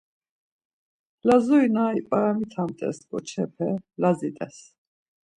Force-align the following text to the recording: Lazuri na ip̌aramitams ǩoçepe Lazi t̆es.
Lazuri 1.27 1.67
na 1.75 1.83
ip̌aramitams 1.99 2.97
ǩoçepe 3.09 3.69
Lazi 4.01 4.29
t̆es. 4.37 4.57